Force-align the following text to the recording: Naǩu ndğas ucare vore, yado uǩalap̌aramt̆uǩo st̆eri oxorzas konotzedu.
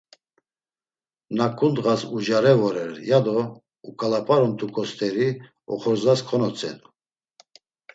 Naǩu 1.35 1.67
ndğas 1.71 2.01
ucare 2.15 2.53
vore, 2.59 2.85
yado 3.09 3.37
uǩalap̌aramt̆uǩo 3.89 4.83
st̆eri 4.89 5.27
oxorzas 5.73 6.19
konotzedu. 6.27 6.87